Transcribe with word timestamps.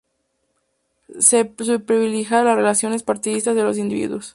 Se 1.19 1.45
privilegiaba 1.45 2.55
la 2.55 2.55
racionalidad 2.55 3.05
partidista 3.05 3.53
de 3.53 3.61
los 3.61 3.77
individuos. 3.77 4.29